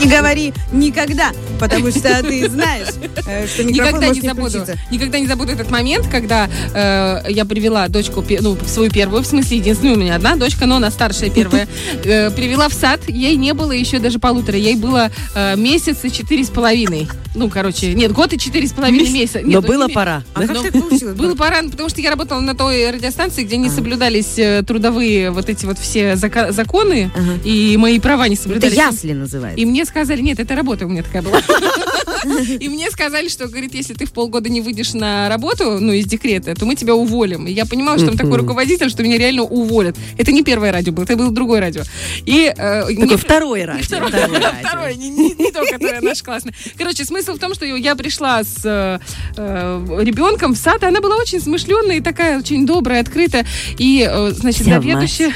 [0.00, 2.88] не говори никогда, потому что ты знаешь,
[3.26, 4.48] э, что микрофон Никогда может не забуду.
[4.50, 4.78] включиться.
[4.90, 9.58] Никогда не забуду этот момент, когда э, я привела дочку, ну, свою первую, в смысле,
[9.58, 11.68] единственную у меня одна дочка, но она старшая первая,
[12.04, 13.00] э, привела в сад.
[13.08, 17.08] Ей не было еще даже полутора, ей было э, месяц и четыре с половиной.
[17.34, 19.40] Ну, короче, нет, год и четыре с половиной месяца.
[19.42, 20.22] Но Нет, ну, было не- пора.
[20.34, 20.46] А да?
[20.54, 21.16] как так получилось?
[21.16, 23.58] Было пора, потому что я работала на той радиостанции, где А.
[23.58, 27.10] не соблюдались э, трудовые вот эти вот все законы,
[27.44, 28.76] и мои права не Это соблюдались.
[28.76, 29.60] ясли называется.
[29.60, 31.40] И мне сказали, нет, это работа у меня такая была.
[32.60, 36.06] И мне сказали, что, говорит, если ты в полгода не выйдешь на работу, ну, из
[36.06, 37.46] декрета, то мы тебя уволим.
[37.46, 39.96] И я понимала, что там такой руководитель, что меня реально уволят.
[40.16, 41.82] Это не первое радио было, это было другое радио.
[42.24, 43.82] И э, мне- Такое второе радио.
[43.84, 44.68] Второе, Второе радио.
[44.68, 46.54] второе, не, не- не то, которое наше классное.
[46.76, 48.98] Короче, смысл в том, что я пришла с э,
[49.36, 53.46] э, ребенком в сад, и она была очень смышленная и такая очень добрая, открытая.
[53.78, 55.32] И, э, значит, заведующая...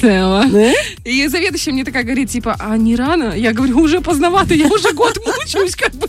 [0.00, 0.44] Села.
[0.50, 0.72] Да?
[1.04, 3.34] И заведующая мне такая говорит, типа, а не рано?
[3.36, 6.08] Я говорю, уже поздновато, я уже год мучаюсь, как бы.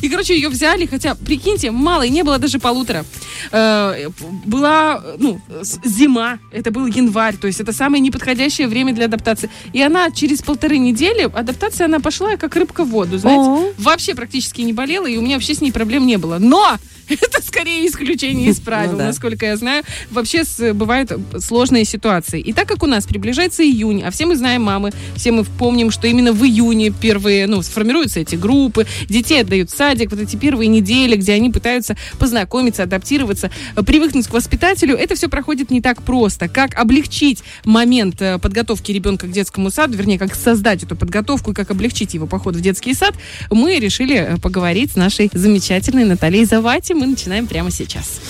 [0.00, 3.04] И, короче, ее взяли, хотя, прикиньте, мало, и не было даже полутора.
[3.50, 4.08] Э,
[4.44, 5.40] Была, ну,
[5.84, 9.50] зима, это был январь, то есть это самое неподходящее время для адаптации.
[9.72, 13.74] И она через полторы недели, адаптация, она пошла как рыбка в воду, знаете.
[13.78, 16.38] Вообще практически не болела, и у меня вообще с ней проблем не было.
[16.38, 16.76] Но
[17.20, 19.06] это скорее исключение из правил, Ну да.
[19.06, 19.84] насколько я знаю.
[20.10, 22.40] Вообще с- бывают сложные ситуации.
[22.40, 25.90] И так как у нас приближается июнь, а все мы знаем мамы, все мы помним,
[25.90, 30.36] что именно в июне первые, ну, сформируются эти группы, детей отдают в садик, вот эти
[30.36, 33.50] первые недели, где они пытаются познакомиться, адаптироваться,
[33.86, 36.48] привыкнуть к воспитателю, это все проходит не так просто.
[36.48, 41.54] Как облегчить момент э, подготовки ребенка к детскому саду, вернее, как создать эту подготовку и
[41.54, 43.14] как облегчить его поход в детский сад,
[43.50, 46.94] мы решили э, поговорить с нашей замечательной Натальей Завати.
[47.02, 48.20] Мы начинаем прямо сейчас.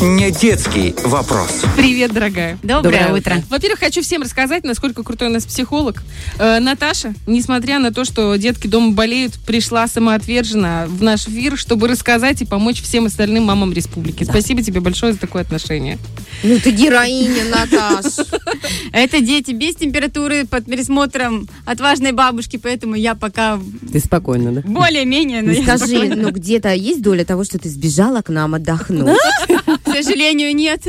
[0.00, 1.64] Не детский вопрос.
[1.76, 2.58] Привет, дорогая.
[2.62, 3.42] Доброе утро.
[3.48, 6.04] Во-первых, хочу всем рассказать, насколько крутой у нас психолог.
[6.38, 11.88] Э, Наташа, несмотря на то, что детки дома болеют, пришла самоотверженно в наш эфир, чтобы
[11.88, 14.22] рассказать и помочь всем остальным мамам республики.
[14.22, 15.98] Спасибо тебе большое за такое отношение.
[16.42, 18.26] Ну ты героиня, Наташ.
[18.92, 23.58] Это дети без температуры под присмотром отважной бабушки, поэтому я пока
[23.90, 24.60] Ты спокойно, да?
[24.60, 29.16] более-менее, Ну, Скажи, ну где-то есть доля того, что ты сбежала к нам отдохнуть?
[30.00, 30.82] к сожалению, нет.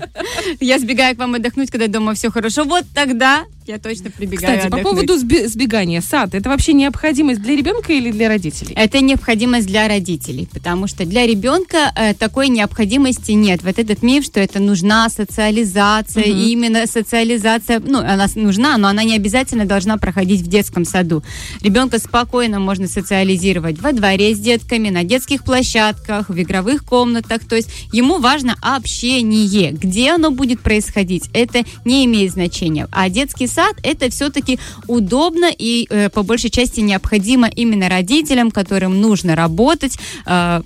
[0.60, 2.64] Я сбегаю к вам отдохнуть, когда дома все хорошо.
[2.64, 5.06] Вот тогда я точно прибегаю Кстати, по отдохнуть.
[5.06, 8.74] поводу сби- сбегания, сад, это вообще необходимость для ребенка или для родителей?
[8.76, 13.62] Это необходимость для родителей, потому что для ребенка э, такой необходимости нет.
[13.62, 19.02] Вот этот миф, что это нужна социализация, и именно социализация, ну, она нужна, но она
[19.02, 21.22] не обязательно должна проходить в детском саду.
[21.62, 27.46] Ребенка спокойно можно социализировать во дворе с детками, на детских площадках, в игровых комнатах.
[27.48, 29.72] То есть ему важно общение.
[29.72, 32.88] Где оно будет происходить, это не имеет значения.
[32.92, 39.00] А детский сад это все-таки удобно и э, по большей части необходимо именно родителям, которым
[39.00, 39.98] нужно работать.
[40.26, 40.62] Э,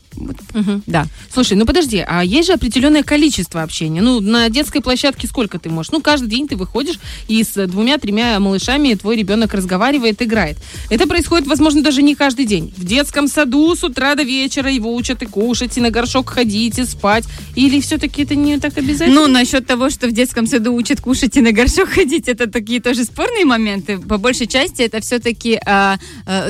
[0.54, 0.82] Мгм.
[0.86, 1.06] да.
[1.32, 4.02] Слушай, ну подожди, а есть же определенное количество общения.
[4.02, 5.92] Ну, на детской площадке сколько ты можешь?
[5.92, 10.56] Ну, каждый день ты выходишь, и с двумя-тремя малышами твой ребенок разговаривает, играет.
[10.90, 12.72] Это происходит, возможно, даже не каждый день.
[12.76, 16.78] В детском саду с утра до вечера его учат и кушать, и на горшок ходить,
[16.78, 17.24] и спать.
[17.68, 19.20] Или все-таки это не так обязательно?
[19.20, 22.80] Ну, насчет того, что в детском саду учат кушать и на горшок ходить, это такие
[22.80, 23.98] тоже спорные моменты.
[23.98, 25.60] По большей части это все-таки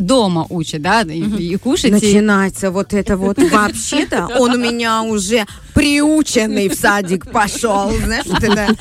[0.01, 1.91] дома учат, да, и, и кушать.
[1.91, 3.39] и- Начинается вот это вот.
[3.51, 7.91] Вообще-то он у меня уже приученный в садик пошел.
[8.05, 8.75] Знаешь, вот это.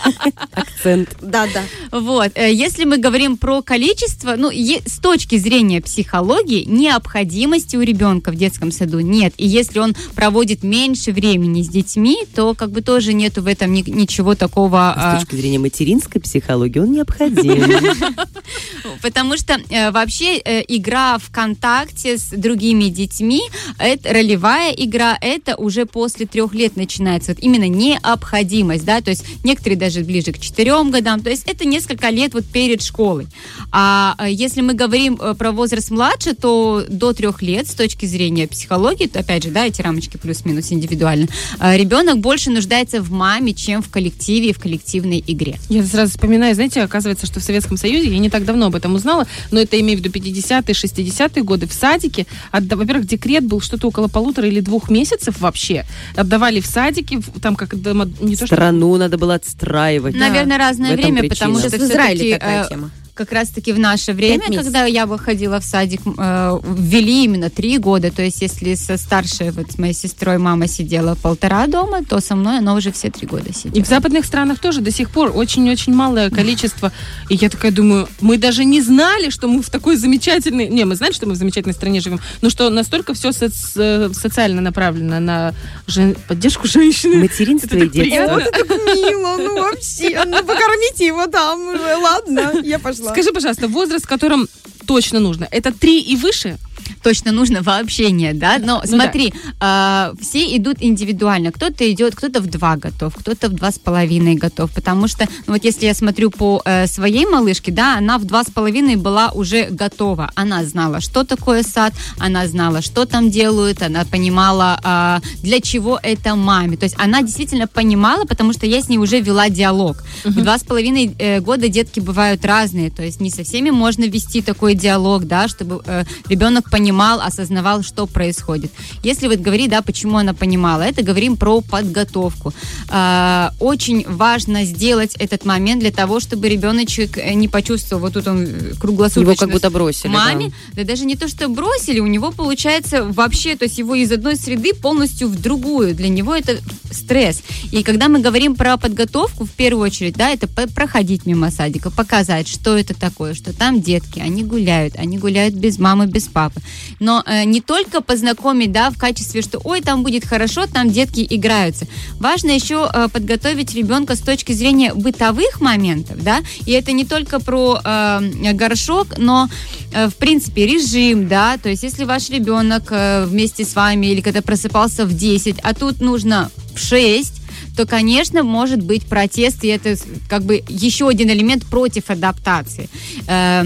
[0.52, 1.10] Акцент.
[1.22, 1.62] Да-да.
[1.92, 2.32] Вот.
[2.36, 8.32] Э, Если мы говорим про количество, ну, е- с точки зрения психологии, необходимости у ребенка
[8.32, 9.34] в детском саду нет.
[9.38, 13.74] И если он проводит меньше времени с детьми, то как бы тоже нету в этом
[13.74, 14.80] ни- ничего такого.
[14.80, 17.64] А а, С точки зрения материнской психологии он необходим.
[19.02, 23.42] Потому что э, вообще э, игра в контакте с другими детьми,
[23.78, 27.32] это ролевая игра, это уже после трех лет начинается.
[27.34, 31.66] Вот именно необходимость, да, то есть некоторые даже ближе к четырем годам, то есть это
[31.66, 33.28] несколько лет вот перед школой.
[33.72, 38.06] А э, если мы говорим э, про возраст младше, то до трех лет с точки
[38.06, 41.28] зрения психологии, то, опять же, да, эти рамочки плюс-минус индивидуально,
[41.60, 45.60] э, ребенок больше нуждается в маме, чем в коллективе и в коллективной игре.
[45.68, 48.96] Я сразу вспоминаю, знаете, оказывается, что в Советском Союзе, я не так давно об этом
[48.96, 53.88] узнала, но это имею в виду 50-е, 60-е годы, в садике, во-первых, декрет был что-то
[53.88, 55.86] около полутора или двух месяцев вообще,
[56.16, 58.56] отдавали в садике, там как дома, не то что...
[58.56, 60.16] Страну надо было отстраивать.
[60.16, 61.30] Наверное, разное время, причина.
[61.30, 62.92] потому что в Израиле все-таки, такая э, тема.
[63.18, 68.12] Как раз-таки в наше время, когда я выходила в садик, э, ввели именно три года.
[68.12, 72.36] То есть, если со старшей, вот с моей сестрой мама сидела полтора дома, то со
[72.36, 73.84] мной она уже все три года И сидела.
[73.84, 76.92] в западных странах тоже до сих пор очень-очень малое количество.
[77.30, 80.68] И я такая думаю, мы даже не знали, что мы в такой замечательной...
[80.68, 85.20] Не, мы знали, что мы в замечательной стране живем, но что настолько все социально направлено
[85.20, 85.54] на
[85.88, 87.16] жен- поддержку женщины.
[87.18, 88.38] Материнство Это и приятно.
[88.42, 88.60] детство.
[88.60, 93.07] Так мило, ну вообще, ну покормите его там уже, ладно, я пошла.
[93.12, 94.48] Скажи, пожалуйста, возраст, в котором
[94.86, 96.58] точно нужно, это три и выше?
[97.04, 98.58] Точно нужно вообще нет, да?
[98.60, 101.52] Но Ну смотри, а, все идут индивидуально.
[101.52, 105.54] Кто-то идет, кто-то в два готов, кто-то в два с половиной готов, потому что, ну,
[105.54, 109.32] вот если я смотрю по э, своей малышке, да, она в два с половиной была
[109.32, 110.32] уже готова.
[110.36, 116.00] Она знала, что такое сад, она знала, что там делают, она понимала, а, для чего
[116.02, 116.78] это маме.
[116.78, 120.04] То есть она действительно понимала, потому что я с ней уже вела диалог.
[120.24, 124.06] В два с половиной э, года детки бывают разные, то есть не со всеми можно
[124.06, 128.72] вести такой диалог, да, чтобы э, ребенок понимал, осознавал, что происходит.
[129.02, 132.54] Если вот говорить, да, почему она понимала, это говорим про подготовку.
[132.90, 138.28] А, очень важно сделать этот момент для того, чтобы ребеночек э, не почувствовал, вот тут
[138.28, 140.12] он э, круглосуточно Его как будто бросили.
[140.12, 140.18] да.
[140.18, 140.84] маме, да.
[140.84, 144.76] даже не то, что бросили, у него получается вообще, то есть его из одной среды
[144.76, 145.96] полностью в другую.
[145.96, 146.60] Для него это
[146.92, 147.42] стресс.
[147.72, 152.48] И когда мы говорим про подготовку, в первую очередь, да, это проходить мимо садика, показать,
[152.48, 156.57] что это такое, что там детки, они гуляют, они гуляют без мамы, без папы.
[157.00, 161.26] Но э, не только познакомить, да, в качестве, что, ой, там будет хорошо, там детки
[161.30, 161.88] играются.
[162.20, 167.40] Важно еще э, подготовить ребенка с точки зрения бытовых моментов, да, и это не только
[167.40, 169.50] про э, горшок, но
[169.94, 174.22] э, в принципе, режим, да, то есть если ваш ребенок э, вместе с вами или
[174.22, 177.34] когда просыпался в 10, а тут нужно в 6,
[177.78, 179.96] то, конечно, может быть протест, и это
[180.28, 182.90] как бы еще один элемент против адаптации.
[183.28, 183.66] Э,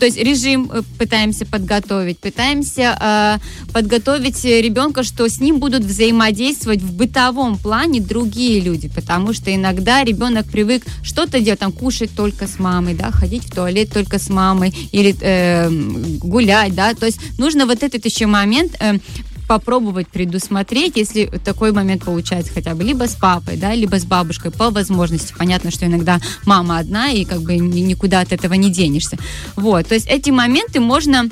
[0.00, 6.82] то есть режим э, пытаемся подготовить, пытаемся э, подготовить ребенка, что с ним будут взаимодействовать
[6.82, 12.48] в бытовом плане другие люди, потому что иногда ребенок привык что-то делать, там, кушать только
[12.48, 15.70] с мамой, да, ходить в туалет только с мамой или э,
[16.18, 18.98] гулять, да, то есть нужно вот этот еще момент э,
[19.52, 24.50] попробовать предусмотреть, если такой момент получается хотя бы либо с папой, да, либо с бабушкой
[24.50, 25.34] по возможности.
[25.36, 29.18] Понятно, что иногда мама одна и как бы ни- никуда от этого не денешься.
[29.56, 31.28] Вот, то есть эти моменты можно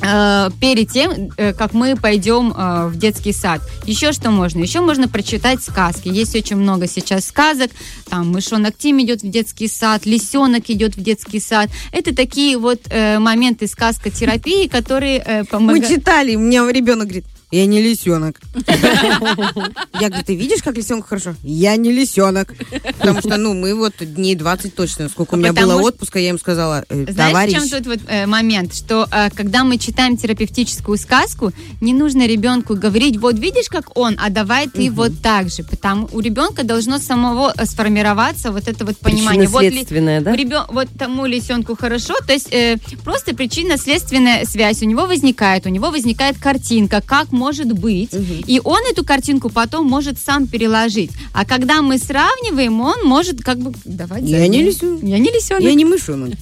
[0.00, 3.60] э, перед тем, э, как мы пойдем э, в детский сад.
[3.84, 4.60] Еще что можно?
[4.60, 6.08] Еще можно прочитать сказки.
[6.08, 7.70] Есть очень много сейчас сказок.
[8.08, 11.68] Там мышонок Тим идет в детский сад, лисенок идет в детский сад.
[11.92, 12.80] Это такие вот
[13.18, 15.88] моменты сказкотерапии, которые э, Мы помогают.
[15.88, 18.40] читали, у меня ребенок говорит, я не лисенок.
[20.00, 21.34] Я говорю, ты видишь, как лисенок хорошо?
[21.42, 22.54] Я не лисенок.
[22.98, 26.18] Потому что, ну, мы вот дней 20 точно, сколько у меня Потому было что- отпуска,
[26.18, 29.64] я им сказала, «Э, Знаешь, в товарищ, чем тут вот э, момент, что э, когда
[29.64, 34.90] мы читаем терапевтическую сказку, не нужно ребенку говорить, вот видишь, как он, а давай ты
[34.90, 39.46] вот так же, потому у ребенка должно самого сформироваться вот это вот понимание.
[39.46, 40.34] Вот ли- Причинно-следственное, да?
[40.34, 45.68] ребен- вот тому лисенку хорошо, то есть э, просто причинно-следственная связь у него возникает, у
[45.68, 48.14] него возникает картинка, как может быть,
[48.46, 51.10] и он эту картинку потом может сам переложить.
[51.32, 54.22] А когда мы сравниваем, он может как бы давать.
[54.22, 55.02] Я не лисенок.
[55.02, 55.62] Я не лисенок.
[55.62, 56.34] я не мышонок.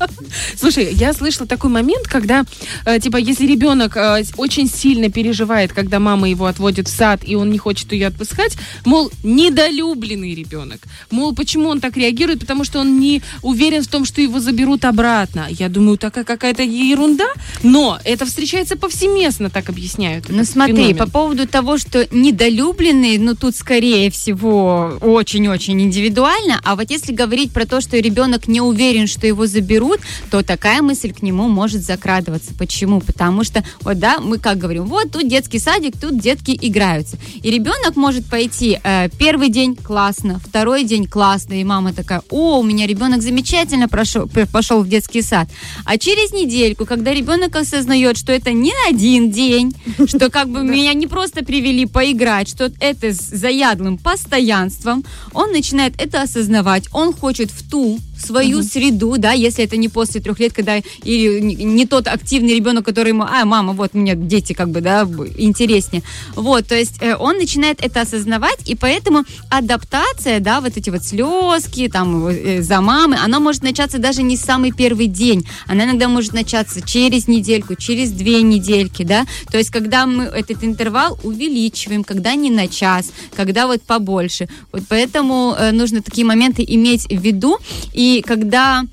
[0.60, 2.44] Слушай, я слышала такой момент, когда,
[2.84, 7.36] э, типа, если ребенок э, очень сильно переживает, когда мама его отводит в сад, и
[7.36, 10.80] он не хочет ее отпускать, мол, недолюбленный ребенок.
[11.12, 12.40] Мол, почему он так реагирует?
[12.40, 15.46] Потому что он не уверен в том, что его заберут обратно.
[15.50, 17.28] Я думаю, такая какая-то ерунда,
[17.62, 20.24] но это встречается повсеместно, так объясняют.
[20.24, 20.96] Этот смотри, феномен.
[20.96, 27.52] по поводу того, что недолюбленный, ну тут скорее всего очень-очень индивидуально, а вот если говорить
[27.52, 30.00] про то, что ребенок не уверен, что его заберут,
[30.30, 32.54] то такая мысль к нему может закрадываться.
[32.58, 33.00] Почему?
[33.00, 37.16] Потому что, вот да, мы как говорим, вот тут детский садик, тут детки играются.
[37.42, 42.58] И ребенок может пойти э, первый день классно, второй день классно, и мама такая, о,
[42.58, 45.48] у меня ребенок замечательно прошел, пошел в детский сад.
[45.84, 49.72] А через недельку, когда ребенок осознает, что это не один день,
[50.06, 56.00] что как бы меня не просто привели поиграть, что это с заядлым постоянством, он начинает
[56.00, 60.52] это осознавать, он хочет в ту свою среду, да, если это не после трех лет,
[60.52, 64.80] когда или не, тот активный ребенок, который ему, а, мама, вот мне дети как бы,
[64.80, 65.02] да,
[65.36, 66.02] интереснее.
[66.34, 71.04] Вот, то есть э, он начинает это осознавать, и поэтому адаптация, да, вот эти вот
[71.04, 76.08] слезки, там, э, за мамы, она может начаться даже не самый первый день, она иногда
[76.08, 82.04] может начаться через недельку, через две недельки, да, то есть когда мы этот интервал увеличиваем,
[82.04, 87.20] когда не на час, когда вот побольше, вот поэтому э, нужно такие моменты иметь в
[87.20, 87.58] виду,
[87.92, 88.84] и когда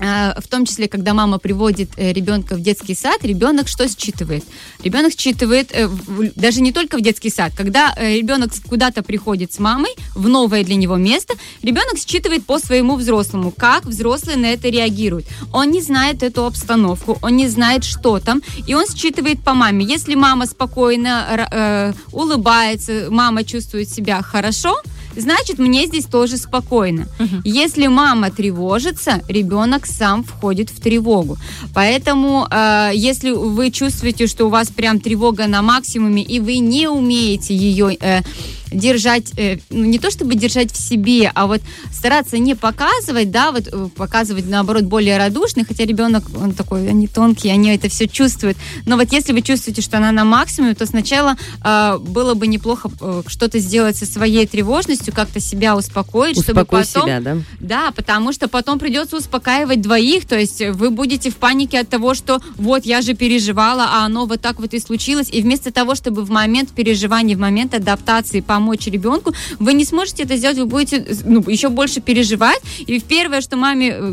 [0.00, 4.44] в том числе, когда мама приводит э, ребенка в детский сад, ребенок что считывает?
[4.82, 5.88] Ребенок считывает э,
[6.36, 10.64] даже не только в детский сад, когда э, ребенок куда-то приходит с мамой в новое
[10.64, 15.26] для него место, ребенок считывает по своему взрослому, как взрослые на это реагируют.
[15.52, 19.84] Он не знает эту обстановку, он не знает, что там, и он считывает по маме.
[19.84, 24.80] Если мама спокойно э, улыбается, мама чувствует себя хорошо,
[25.16, 27.06] значит, мне здесь тоже спокойно.
[27.44, 31.36] Если мама тревожится, ребенок сам входит в тревогу.
[31.74, 36.88] Поэтому, э, если вы чувствуете, что у вас прям тревога на максимуме, и вы не
[36.88, 38.22] умеете ее э,
[38.70, 41.60] держать, э, ну, не то чтобы держать в себе, а вот
[41.92, 47.08] стараться не показывать, да, вот э, показывать, наоборот, более радушный, хотя ребенок, он такой, они
[47.08, 48.56] тонкие, они это все чувствуют.
[48.86, 52.90] Но вот если вы чувствуете, что она на максимуме, то сначала э, было бы неплохо
[53.00, 57.02] э, что-то сделать со своей тревожностью, как-то себя успокоить, чтобы Успокой потом...
[57.02, 57.36] себя, да?
[57.60, 62.14] Да, потому что потом придется успокаивать двоих, то есть вы будете в панике от того,
[62.14, 65.94] что вот я же переживала, а оно вот так вот и случилось, и вместо того,
[65.94, 68.59] чтобы в момент переживания, в момент адаптации помочь
[68.90, 73.56] ребенку, вы не сможете это сделать, вы будете ну, еще больше переживать, и первое, что
[73.56, 74.12] маме, э,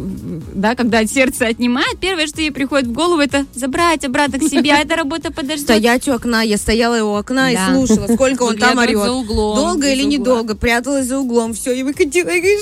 [0.54, 4.74] да, когда сердце отнимает, первое, что ей приходит в голову, это забрать обратно к себе,
[4.74, 5.66] а эта работа подождет.
[5.66, 8.98] Стоять у окна, я стояла у окна и слушала, сколько он там орет.
[8.98, 12.58] Долго или недолго, пряталась за углом, все, и выходила, и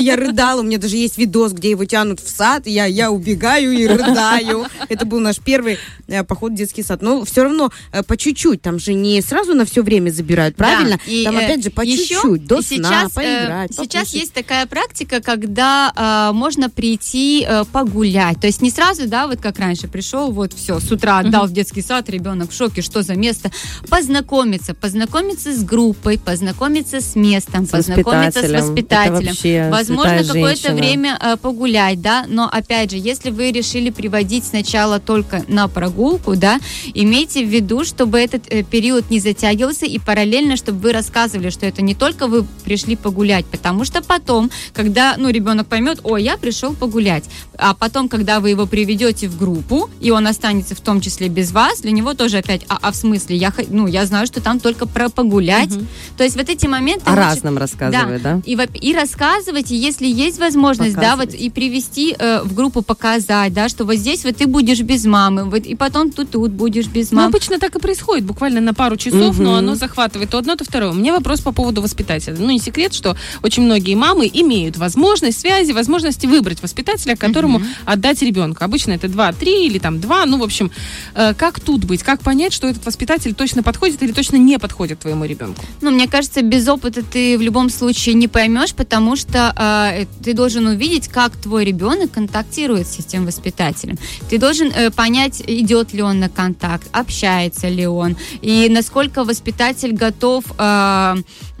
[0.00, 3.72] я рыдала, у меня даже есть видос, где его тянут в сад, я, я убегаю
[3.72, 4.66] и рыдаю.
[4.88, 7.02] Это был наш первый э, поход в детский сад.
[7.02, 10.98] Но все равно э, по чуть-чуть, там же не сразу на все время забирают, правильно?
[11.10, 14.14] И, там э, опять же по чуть-чуть, до сейчас, сна, э, поиграть, Сейчас покушать.
[14.14, 15.92] есть такая практика, когда
[16.30, 18.40] э, можно прийти э, погулять.
[18.40, 21.52] То есть не сразу, да, вот как раньше пришел, вот все, с утра отдал в
[21.52, 23.50] детский сад, ребенок в шоке, что за место.
[23.88, 29.70] Познакомиться, познакомиться с группой, познакомиться с местом, С познакомиться с воспитателем.
[29.70, 35.44] Возможно, какое-то время э, погулять, да, но опять же, если вы решили приводить сначала только
[35.48, 36.60] на прогулку, да,
[36.94, 41.64] имейте в виду, чтобы этот э, период не затягивался и параллельно, чтобы вы рассказывали, что
[41.66, 46.36] это не только вы пришли погулять, потому что потом, когда, ну, ребенок поймет, о, я
[46.36, 47.24] пришел погулять,
[47.56, 51.52] а потом, когда вы его приведете в группу, и он останется в том числе без
[51.52, 54.60] вас, для него тоже опять, а, а в смысле, я, ну, я знаю, что там
[54.60, 55.70] только про погулять,
[56.18, 57.04] то есть вот эти моменты...
[57.06, 58.40] О лучше- разном рассказывает, да?
[58.44, 61.40] и, воп- и рассказывать, и если есть возможность, да, вот Показывать.
[61.40, 65.44] и привести э, в группу, показать, да, что вот здесь вот ты будешь без мамы,
[65.44, 67.28] вот, и потом тут тут будешь без Ну, мамы.
[67.28, 69.58] обычно так и происходит, буквально на пару часов, но Мгм.
[69.58, 70.89] оно захватывает то одно, то второе.
[70.90, 72.36] У меня вопрос по поводу воспитателя.
[72.38, 78.22] Ну, не секрет, что очень многие мамы имеют возможность связи, возможности выбрать воспитателя, которому отдать
[78.22, 78.64] ребенка.
[78.64, 80.26] Обычно это два, три или там два.
[80.26, 80.70] Ну, в общем,
[81.14, 82.02] э, как тут быть?
[82.02, 85.64] Как понять, что этот воспитатель точно подходит или точно не подходит твоему ребенку?
[85.80, 90.34] Ну, мне кажется, без опыта ты в любом случае не поймешь, потому что э, ты
[90.34, 93.98] должен увидеть, как твой ребенок контактирует с этим воспитателем.
[94.28, 99.92] Ты должен э, понять, идет ли он на контакт, общается ли он, и насколько воспитатель
[99.92, 100.79] готов э,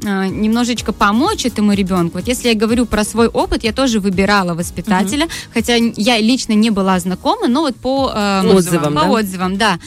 [0.02, 2.18] э, немножечко помочь этому ребенку.
[2.18, 6.70] Вот если я говорю про свой опыт, я тоже выбирала воспитателя, хотя я лично не
[6.70, 9.10] была знакома, но вот по э, Отзывам, по да?
[9.10, 9.78] отзывам, да.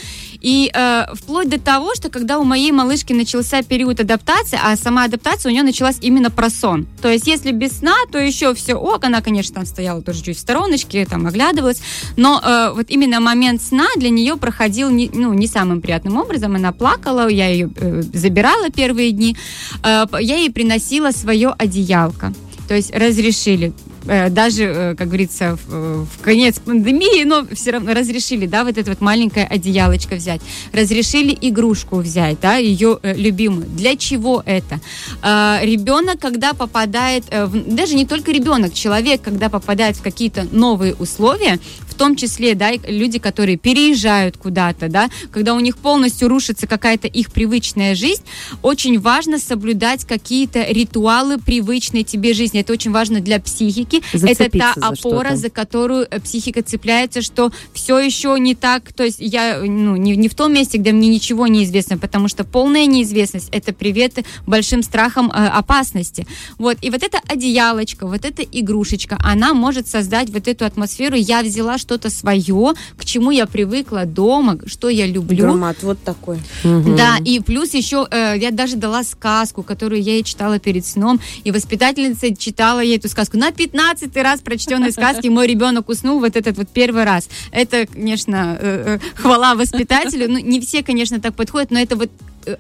[0.44, 5.06] И э, вплоть до того, что когда у моей малышки начался период адаптации, а сама
[5.06, 6.86] адаптация у нее началась именно про сон.
[7.02, 9.06] То есть, если без сна, то еще все ок.
[9.06, 11.82] Она, конечно, там стояла тоже чуть в стороночке, там оглядывалась.
[12.18, 16.56] Но э, вот именно момент сна для нее проходил не, ну, не самым приятным образом.
[16.56, 19.38] Она плакала, я ее э, забирала первые дни.
[19.82, 22.34] Э, я ей приносила свое одеялко.
[22.68, 23.74] То есть разрешили
[24.06, 28.92] э, даже, э, как говорится, в, конец пандемии, но все равно разрешили, да, вот это
[28.92, 30.42] вот маленькое одеялочко взять.
[30.72, 33.66] Разрешили игрушку взять, да, ее э, любимую.
[33.68, 34.80] Для чего это?
[35.22, 41.60] Э, ребенок, когда попадает, даже не только ребенок, человек, когда попадает в какие-то новые условия,
[41.94, 47.08] в том числе, да, люди, которые переезжают куда-то, да, когда у них полностью рушится какая-то
[47.08, 48.24] их привычная жизнь,
[48.64, 52.62] очень важно соблюдать какие-то ритуалы привычной тебе жизни.
[52.62, 53.98] Это очень важно для психики.
[54.12, 55.36] Это Зацепиться та за опора, что-то.
[55.38, 60.16] за которую э, психика цепляется, что все еще не так, то есть я ну, не,
[60.16, 64.14] не в том месте, где мне ничего не известно, потому что полная неизвестность это привет
[64.48, 66.26] большим страхам э, опасности.
[66.58, 71.16] Вот, и вот эта одеялочка, вот эта игрушечка, она может создать вот эту атмосферу.
[71.16, 75.44] Я взяла что-то свое, к чему я привыкла дома, что я люблю.
[75.44, 76.40] Громад вот такой.
[76.64, 81.20] Да, и плюс еще э, я даже дала сказку, которую я ей читала перед сном,
[81.44, 86.36] и воспитательница читала ей эту сказку на 15 раз прочтенной сказки, мой ребенок уснул вот
[86.36, 87.30] этот вот первый раз.
[87.52, 90.30] Это, конечно, э, э, хвала воспитателю.
[90.30, 92.10] Ну, не все, конечно, так подходят, но это вот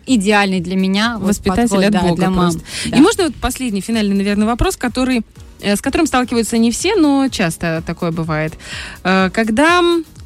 [0.05, 2.39] идеальный для меня вот Воспитатель подход, от да, Бога для мам.
[2.39, 2.61] просто.
[2.85, 2.97] Да.
[2.97, 5.23] И можно вот последний, финальный, наверное, вопрос, который
[5.63, 8.53] с которым сталкиваются не все, но часто такое бывает.
[9.03, 9.81] Э, Когда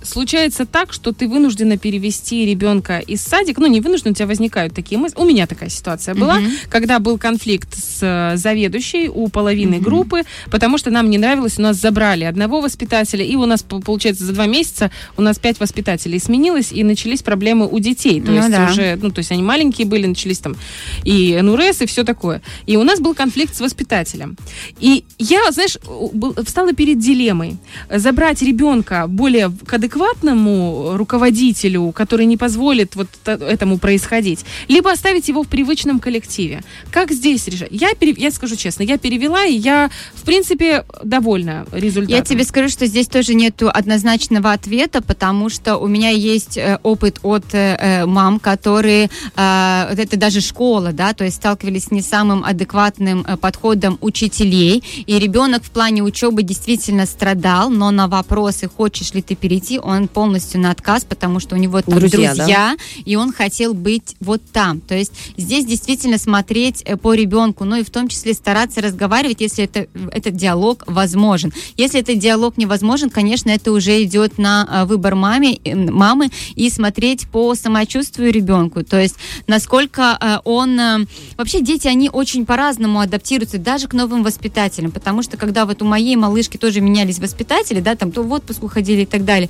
[0.08, 4.74] случается так, что ты вынуждена перевести ребенка из садика, ну не вынужден, у тебя возникают
[4.74, 5.16] такие мысли.
[5.20, 6.52] У меня такая ситуация была, Мгм.
[6.70, 11.62] когда был конфликт с э, заведующей у половины группы, потому что нам не нравилось, у
[11.62, 15.60] нас забрали одного воспитателя, и у нас, по- получается, за два месяца у нас пять
[15.60, 18.22] воспитателей сменилось, и начались проблемы у детей.
[18.22, 18.70] То Ну есть да.
[18.72, 20.56] уже, ну, то есть они маленькие были, начались там
[21.04, 22.42] и НУРС, и все такое.
[22.66, 24.38] И у нас был конфликт с воспитателем.
[24.80, 25.78] И я, знаешь,
[26.14, 27.58] был- встала перед дилеммой.
[27.94, 35.44] Забрать ребенка более к адекватному руководителю, который не позволит вот этому происходить, либо оставить его
[35.44, 36.64] в привычном коллективе.
[36.92, 37.70] Как здесь решать?
[37.72, 42.16] Я, пере- я скажу честно, я перевела, и я, в принципе, довольна результатом.
[42.16, 46.80] Я тебе скажу, что здесь тоже нету однозначного ответа, потому что у меня есть э,
[46.84, 52.02] опыт от э, э, мам, которые, это даже школа, да, то есть сталкивались с не
[52.02, 59.14] самым адекватным подходом учителей, и ребенок в плане учебы действительно страдал, но на вопросы, хочешь
[59.14, 63.16] ли ты перейти, он полностью на отказ, потому что у него там Друзья, друзья, и
[63.16, 64.82] он хотел быть вот там.
[64.82, 69.40] То есть здесь действительно смотреть э, по ребенку, ну и в том числе стараться разговаривать,
[69.40, 71.54] если это, этот диалог возможен.
[71.78, 76.70] Если этот диалог невозможен, конечно, это уже идет на э, выбор маме, э, мамы и
[76.70, 78.84] смотреть по самочувствию ребенку.
[78.84, 79.16] То есть
[79.48, 81.08] насколько он...
[81.38, 85.86] Вообще дети, они очень по-разному адаптируются даже к новым воспитателям, потому что когда вот у
[85.86, 89.50] моей малышки тоже менялись воспитатели, да, там то в отпуск уходили и так далее,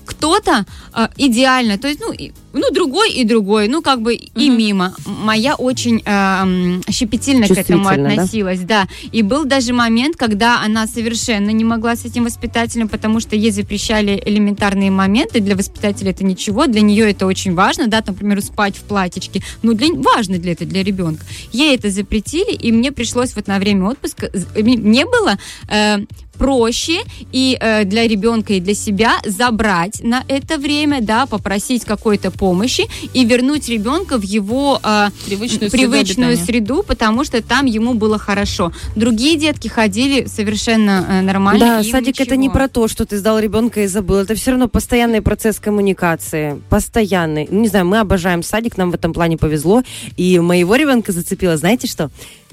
[0.11, 4.49] кто-то э, идеально, то есть, ну, и- ну, другой и другой, ну, как бы и
[4.49, 4.57] Мгм.
[4.57, 4.93] мимо.
[5.05, 8.13] Моя очень э, щепетильно к этому Чувствительно, да?
[8.23, 8.87] относилась, да.
[9.13, 13.51] И был даже момент, когда она совершенно не могла с этим воспитателем, потому что ей
[13.51, 15.39] запрещали элементарные моменты.
[15.39, 19.41] Для воспитателя это ничего, для нее это очень важно, да, там, например, спать в платьичке.
[19.63, 21.23] Ну, для, важно для этого, для ребенка.
[21.53, 25.37] Ей это запретили, и мне пришлось вот на время отпуска, з- мне было
[25.69, 25.99] э,
[26.37, 27.01] проще
[27.31, 32.87] и э, для ребенка, и для себя забрать на это время, да, попросить какой-то помощи
[33.13, 38.17] и вернуть ребенка в его э, Привычную, среду привычную среду, потому что там ему было
[38.17, 38.71] хорошо.
[38.95, 41.59] Другие детки ходили совершенно э, нормально.
[41.59, 42.53] Да, садик это не ничего.
[42.53, 44.17] про то, что ты сдал ребенка и забыл.
[44.17, 46.61] Это все равно постоянный процесс коммуникации.
[46.69, 47.47] Постоянный.
[47.49, 49.83] Ну, не знаю, мы обожаем садик, нам в этом плане повезло.
[50.17, 52.09] И моего ребенка зацепило, знаете что?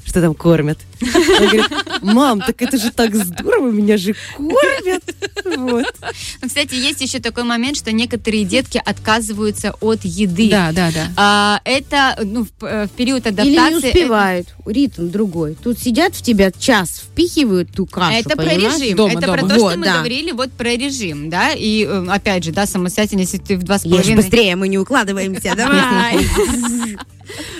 [0.09, 0.79] Что там кормят.
[1.03, 1.67] Он говорит,
[2.03, 5.05] мам, так это же так здорово, меня же кормят.
[5.45, 5.95] Вот.
[6.41, 10.49] Ну, кстати, есть еще такой момент, что некоторые детки отказываются от еды.
[10.51, 11.09] Да, да, да.
[11.17, 13.71] А, это ну, в, э, в период Или адаптации.
[13.71, 14.49] не успевают.
[14.67, 15.57] Ритм другой.
[15.63, 18.81] Тут сидят в тебя час, впихивают ту кашу, Это про понимаешь?
[18.81, 18.97] режим.
[18.97, 19.33] Дома, это дома.
[19.39, 19.99] про то, Вот, что мы да.
[19.99, 21.53] говорили вот про режим, да.
[21.53, 24.17] И э, опять же, да, самостоятельно, если ты в два с половиной.
[24.17, 26.19] быстрее, мы не укладываемся, давай.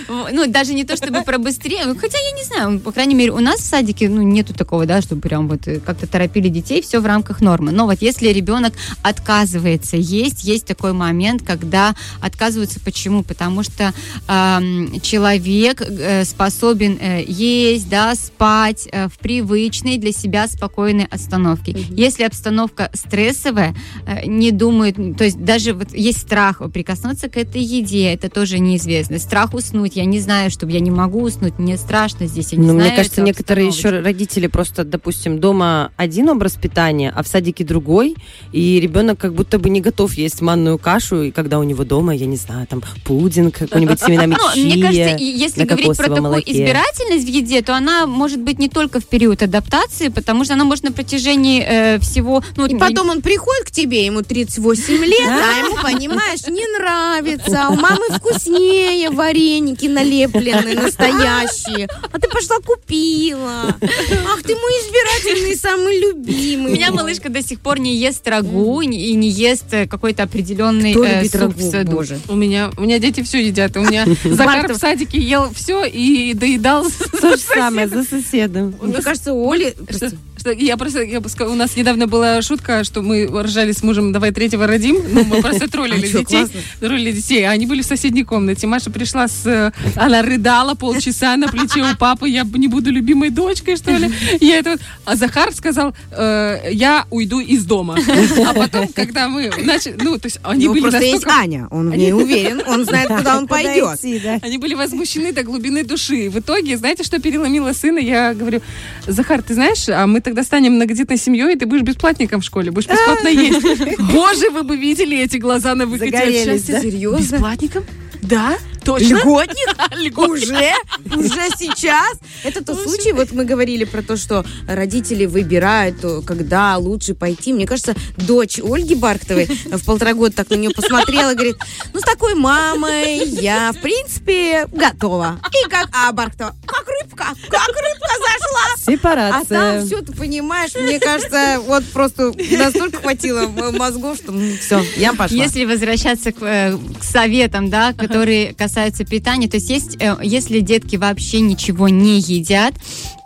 [0.09, 3.39] Ну, даже не то чтобы про быстрее, хотя я не знаю, по крайней мере, у
[3.39, 6.99] нас в садике, ну, нету такого, да, чтобы прям вот э, как-то торопили детей, все
[6.99, 7.71] в рамках нормы.
[7.71, 12.79] Но вот если ребенок отказывается есть, есть такой момент, когда отказываются.
[12.79, 13.23] Почему?
[13.23, 13.93] Потому что
[14.27, 21.75] ам, человек э, способен э, есть, да, спать э, в привычной для себя спокойной обстановке.
[21.89, 27.61] Если обстановка стрессовая, э, не думают, то есть даже вот есть страх прикоснуться к этой
[27.61, 29.19] еде, это тоже неизвестно.
[29.19, 32.65] Страх уснуть, я не знаю, чтобы я не могу уснуть, мне страшно здесь, я не
[32.65, 32.87] Ну, знаю.
[32.87, 38.15] мне кажется, некоторые еще родители просто, допустим, дома один образ питания, а в садике другой,
[38.53, 42.15] и ребенок как будто бы не готов есть манную кашу, и когда у него дома,
[42.15, 46.21] я не знаю, там пудинг какой-нибудь семенами Ну, мне кажется, если на говорить про такую
[46.21, 46.51] молоке.
[46.51, 50.63] избирательность в еде, то она может быть не только в период адаптации, потому что она
[50.63, 52.41] может на протяжении э, всего...
[52.55, 57.67] Ну, И потом он приходит к тебе, ему 38 лет, а ему, понимаешь, не нравится.
[57.67, 61.87] А У мамы вкуснее вареники налепленные, настоящие.
[62.11, 63.67] А ты пошла купила.
[63.67, 66.71] Ах, ты мой избирательный, самый любимый.
[66.71, 70.91] У меня малышка до сих пор не ест рагу и не ест э, какой-то определенный
[70.93, 71.91] Кто э, любит суп рагу, в саду.
[71.91, 72.19] боже?
[72.27, 73.75] У меня, у меня дети все едят.
[73.77, 76.85] У меня Захар в садике ел все и доедал.
[77.21, 78.75] То же самое за соседом.
[78.81, 79.73] Мне кажется, у Оли...
[79.89, 83.71] Что, что я просто, я бы сказала, у нас недавно была шутка, что мы ржали
[83.73, 84.97] с мужем, давай третьего родим.
[85.11, 86.23] Ну, мы просто троллили А детей.
[86.25, 86.59] классно.
[86.79, 87.43] Троллили детей.
[87.43, 88.65] А они были в соседней комнате.
[88.67, 89.73] Маша пришла с...
[89.95, 92.29] Она рыдала полчаса на плече у папы.
[92.29, 94.11] Я не буду любимой дочкой, что ли?
[94.39, 94.77] Я это...
[95.05, 97.97] А Захар сказал, э, я уйду из дома.
[98.45, 99.95] А потом, когда мы начали...
[99.99, 101.39] Ну, то есть они него были просто есть настолько...
[101.39, 103.99] Аня, он в ней уверен, он знает, куда он пойдет.
[104.41, 106.29] Они были возмущены до глубины души.
[106.29, 107.99] В итоге, знаете, что переломило сына?
[107.99, 108.61] Я говорю,
[109.07, 112.71] Захар, ты знаешь, а мы тогда станем многодетной семьей, и ты будешь бесплатником в школе,
[112.71, 113.61] будешь бесплатно есть.
[113.99, 116.73] Боже, вы бы видели эти глаза на выкате от Загорелись, счастья.
[116.73, 116.81] да?
[116.81, 117.35] Серьезно?
[117.35, 117.83] Бесплатником?
[118.21, 118.57] Да?
[118.89, 119.15] Точно?
[119.91, 120.17] Льготник?
[120.17, 120.73] Уже?
[121.15, 122.17] Уже сейчас?
[122.43, 127.53] Это тот случай, вот мы говорили про то, что родители выбирают, когда лучше пойти.
[127.53, 131.57] Мне кажется, дочь Ольги Бархтовой в полтора года так на нее посмотрела, говорит,
[131.93, 135.39] ну, с такой мамой я, в принципе, готова.
[135.51, 138.59] И как, а Бархтова, как рыбка, как рыбка зашла.
[138.73, 139.77] А Сепарация.
[139.77, 145.37] там все, ты понимаешь, мне кажется, вот просто настолько хватило мозгов, что все, я пошла.
[145.37, 150.59] Если возвращаться к, э, к советам, да, которые касаются питания, то есть, есть э, если
[150.59, 152.73] детки вообще ничего не едят,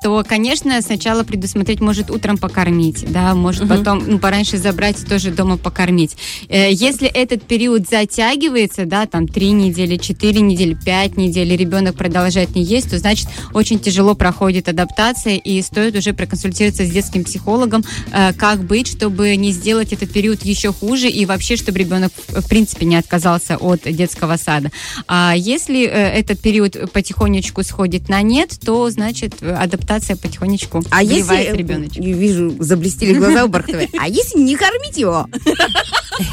[0.04, 5.32] то, конечно, сначала предусмотреть, может, утром покормить, да, может, потом ну, пораньше забрать и тоже
[5.32, 6.18] дома покормить.
[6.50, 11.96] Э, Если этот период затягивается, да, там, три недели, четыре недели, пять недель, и ребенок
[11.96, 17.24] продолжает не есть, то, значит, очень тяжело проходит адаптация, и стоит уже проконсультироваться с детским
[17.24, 22.12] психологом, э, как быть, чтобы не сделать этот период еще хуже, и вообще, чтобы ребенок,
[22.28, 24.70] в принципе, не отказался от детского сада.
[25.08, 31.04] А если э, этот период потихонечку сходит на нет, то, значит, э, адаптация потихонечку А
[31.04, 32.04] если, вливает ребеночек.
[32.04, 35.28] я вижу, заблестели глаза у Бархтовой, а если не кормить его?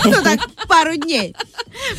[0.05, 1.35] Ну так, пару дней.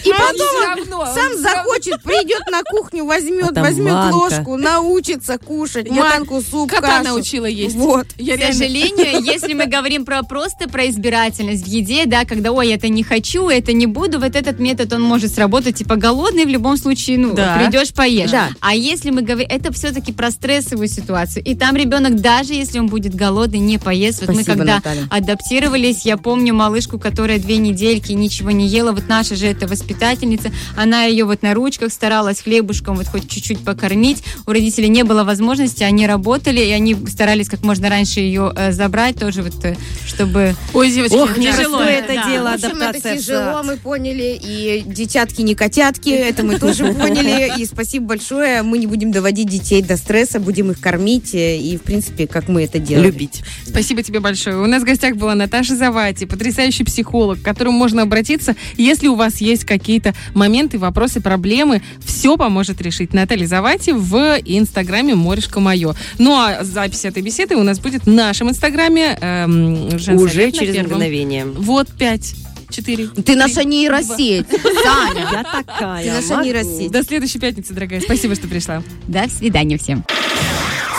[0.03, 6.69] И потом он сам захочет, придет на кухню, возьмет, возьмет ложку, научится кушать манку, суп,
[6.69, 7.75] Кота научила есть.
[7.75, 8.07] Вот.
[8.17, 12.71] Я К сожалению, если мы говорим про просто про избирательность в еде, да, когда, ой,
[12.71, 16.49] это не хочу, это не буду, вот этот метод, он может сработать, типа, голодный, в
[16.49, 17.57] любом случае, ну, Да.
[17.57, 18.31] придешь, поешь.
[18.31, 18.49] Да.
[18.59, 22.87] А если мы говорим, это все-таки про стрессовую ситуацию, и там ребенок, даже если он
[22.87, 24.21] будет голодный, не поест.
[24.21, 25.07] Вот мы Спасибо, когда Наталья.
[25.09, 30.51] адаптировались, я помню малышку, которая две недельки ничего не ела, вот наша же это воспитательница,
[30.75, 35.23] она ее вот на ручках старалась хлебушком вот хоть чуть-чуть покормить, у родителей не было
[35.23, 39.75] возможности, они работали, и они старались как можно раньше ее э, забрать тоже вот, э,
[40.05, 40.55] чтобы...
[40.73, 42.29] Ой, девочки, Ох, тяжело это да.
[42.29, 44.39] дело, В общем, это адаптация тяжело, мы поняли.
[44.41, 47.59] И детятки не котятки, это мы тоже поняли.
[47.61, 48.61] И спасибо большое.
[48.63, 51.33] Мы не будем доводить детей до стресса, будем их кормить.
[51.33, 53.07] э, И, в принципе, как мы это делаем.
[53.07, 53.43] Любить.
[53.65, 54.57] Спасибо тебе большое.
[54.57, 59.15] У нас в гостях была Наташа Завати, потрясающий психолог, к которому можно обратиться, если у
[59.15, 61.81] вас есть какие-то моменты, вопросы, проблемы.
[62.05, 65.95] Все поможет решить Наталья Завати в инстаграме «Морешка мое».
[66.17, 69.17] Ну а запись этой беседы у нас будет в нашем инстаграме.
[69.21, 70.91] эм, Уже через первом.
[70.93, 71.45] мгновение.
[71.45, 72.33] Вот пять,
[72.71, 73.07] четыре.
[73.07, 74.47] Ты наша нейросеть,
[74.83, 75.27] Саня.
[75.31, 76.03] Я такая.
[76.03, 76.91] Ты наша нейросеть.
[76.91, 78.01] До следующей пятницы, дорогая.
[78.01, 78.81] Спасибо, что пришла.
[79.07, 80.05] До свидания всем.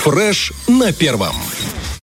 [0.02, 1.34] Фреш на первом.